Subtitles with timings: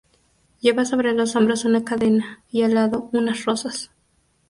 [0.61, 3.91] Lleva sobre los hombros una cadena y, al lado, unas rosas.